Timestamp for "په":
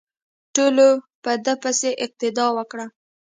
1.23-1.31